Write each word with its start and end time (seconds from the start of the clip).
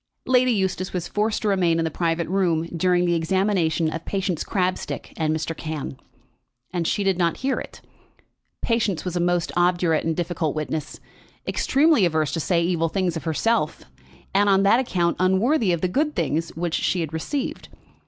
Lady 0.25 0.51
Eustace 0.51 0.93
was 0.93 1.07
forced 1.07 1.43
to 1.43 1.47
remain 1.47 1.77
in 1.77 1.85
the 1.85 1.91
private 1.91 2.27
room 2.27 2.63
during 2.75 3.05
the 3.05 3.13
examination 3.13 3.87
of 3.87 4.03
Patience 4.03 4.43
Crabstick 4.43 5.13
and 5.15 5.31
Mr. 5.31 5.55
Cann; 5.55 5.95
and 6.73 6.87
she 6.87 7.03
did 7.03 7.19
not 7.19 7.37
hear 7.45 7.59
it. 7.59 7.81
Patience 8.63 9.05
was 9.05 9.15
a 9.15 9.19
most 9.19 9.51
obdurate 9.55 10.03
and 10.03 10.15
difficult 10.17 10.55
witness, 10.55 10.99
extremely 11.47 12.03
averse 12.03 12.31
to 12.31 12.39
say 12.39 12.63
evil 12.63 12.91
of 12.95 13.23
herself, 13.25 13.83
and 14.33 14.49
on 14.49 14.63
that 14.63 14.79
account 14.79 15.17
unworthy 15.19 15.71
of 15.71 15.81
the 15.81 15.87
good 15.87 16.15
things 16.15 16.49
which 16.55 16.73
she 16.73 17.01
had 17.01 17.13
received. 17.13 17.69